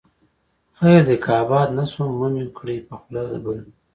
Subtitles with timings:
[0.77, 3.59] خير دى که آباد نه شوم، مه مې کړې په خوله د بل